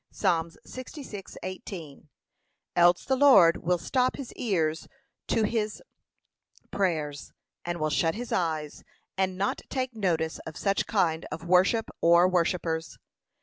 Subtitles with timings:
[0.11, 0.45] (Psa.
[0.65, 2.07] 66:18)
[2.75, 4.87] Else the Lord will stop his ears
[5.27, 5.79] to his
[6.71, 8.83] prayers, and will shut his eyes,
[9.15, 12.97] and not take notice of such kind of worship or worshippers.